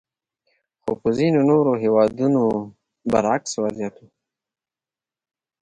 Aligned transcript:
خو 0.81 0.91
په 1.01 1.09
ځینو 1.17 1.39
نورو 1.49 1.73
هېوادونو 1.83 2.41
برعکس 3.11 3.51
وضعیت 3.63 3.95
وو. 3.99 4.07